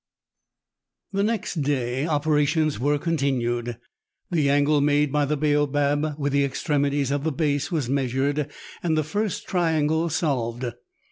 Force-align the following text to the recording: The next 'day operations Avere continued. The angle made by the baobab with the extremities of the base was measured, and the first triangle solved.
The 1.13 1.21
next 1.21 1.61
'day 1.61 2.07
operations 2.07 2.79
Avere 2.79 2.99
continued. 2.99 3.77
The 4.31 4.49
angle 4.49 4.81
made 4.81 5.11
by 5.11 5.25
the 5.25 5.37
baobab 5.37 6.17
with 6.17 6.33
the 6.33 6.43
extremities 6.43 7.11
of 7.11 7.23
the 7.23 7.31
base 7.31 7.71
was 7.71 7.87
measured, 7.87 8.51
and 8.81 8.97
the 8.97 9.03
first 9.03 9.47
triangle 9.47 10.09
solved. 10.09 10.65